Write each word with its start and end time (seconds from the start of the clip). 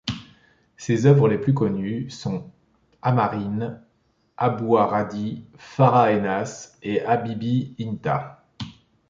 Ses 0.77 1.05
œuvres 1.05 1.27
les 1.29 1.37
plus 1.37 1.53
connues 1.53 2.09
sont 2.09 2.51
“Amarine,” 3.03 3.83
“Abouha 4.35 4.87
Radi,” 4.87 5.45
“Farah 5.57 6.09
Ennass”, 6.11 6.79
et 6.81 7.03
“Habibi 7.05 7.75
Inta”. 7.79 8.43